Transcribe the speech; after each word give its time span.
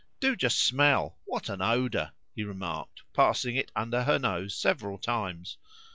"Do 0.19 0.35
just 0.35 0.57
smell! 0.57 1.15
What 1.25 1.47
an 1.47 1.61
odour!" 1.61 2.11
he 2.33 2.43
remarked, 2.43 3.03
passing 3.13 3.55
it 3.55 3.71
under 3.75 4.01
her 4.05 4.17
nose 4.17 4.57
several 4.57 4.97
times. 4.97 5.57